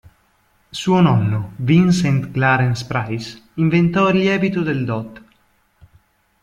Suo 0.71 0.99
nonno, 0.99 1.51
Vincent 1.57 2.31
Clarence 2.31 2.87
Price, 2.87 3.39
inventò 3.57 4.09
"il 4.09 4.17
lievito 4.17 4.63
del 4.63 4.83
dott. 4.83 5.21